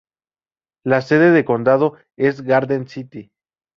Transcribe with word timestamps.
La 0.83 1.01
sede 1.01 1.29
de 1.29 1.45
condado 1.45 1.95
es 2.17 2.41
Garden 2.41 2.87
City. 2.87 3.31